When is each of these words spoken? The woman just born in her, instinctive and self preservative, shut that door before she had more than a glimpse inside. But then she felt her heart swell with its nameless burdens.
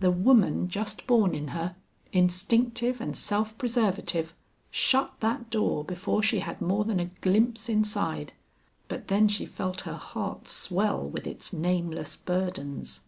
The 0.00 0.10
woman 0.10 0.68
just 0.68 1.06
born 1.06 1.34
in 1.34 1.48
her, 1.56 1.76
instinctive 2.12 3.00
and 3.00 3.16
self 3.16 3.56
preservative, 3.56 4.34
shut 4.70 5.14
that 5.20 5.48
door 5.48 5.82
before 5.82 6.22
she 6.22 6.40
had 6.40 6.60
more 6.60 6.84
than 6.84 7.00
a 7.00 7.06
glimpse 7.22 7.70
inside. 7.70 8.34
But 8.88 9.08
then 9.08 9.28
she 9.28 9.46
felt 9.46 9.80
her 9.88 9.96
heart 9.96 10.46
swell 10.46 11.00
with 11.08 11.26
its 11.26 11.54
nameless 11.54 12.16
burdens. 12.16 13.00